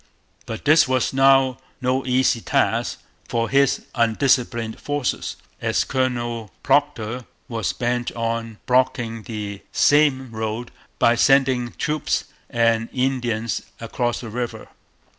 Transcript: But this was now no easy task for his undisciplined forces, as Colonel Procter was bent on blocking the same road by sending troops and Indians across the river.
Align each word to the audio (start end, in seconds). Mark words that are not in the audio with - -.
But 0.47 0.65
this 0.65 0.87
was 0.87 1.13
now 1.13 1.59
no 1.79 2.03
easy 2.07 2.41
task 2.41 3.03
for 3.29 3.49
his 3.49 3.85
undisciplined 3.93 4.79
forces, 4.79 5.35
as 5.61 5.83
Colonel 5.83 6.49
Procter 6.63 7.25
was 7.47 7.71
bent 7.71 8.11
on 8.13 8.57
blocking 8.65 9.21
the 9.21 9.61
same 9.71 10.31
road 10.31 10.71
by 10.97 11.13
sending 11.13 11.73
troops 11.77 12.23
and 12.49 12.89
Indians 12.91 13.61
across 13.79 14.21
the 14.21 14.29
river. 14.29 14.69